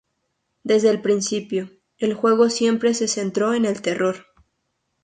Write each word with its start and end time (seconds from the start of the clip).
Desde 0.63 0.89
el 0.89 0.99
principio, 1.03 1.69
el 1.99 2.15
juego 2.15 2.49
siempre 2.49 2.95
se 2.95 3.07
centró 3.07 3.53
en 3.53 3.65
el 3.65 3.83
terror. 3.83 4.25